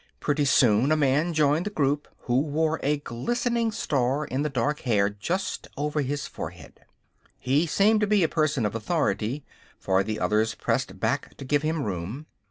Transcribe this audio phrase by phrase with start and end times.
[0.19, 4.79] Pretty soon a man joined the group who wore a glistening star in the dark
[4.79, 6.83] hair just over his forehead.
[7.37, 9.45] He seemed to be a person of authority,
[9.77, 12.25] for the others pressed back to give him room.